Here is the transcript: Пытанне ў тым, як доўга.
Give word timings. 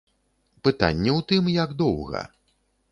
Пытанне 0.67 1.11
ў 1.17 1.21
тым, 1.33 1.43
як 1.63 1.79
доўга. 1.85 2.29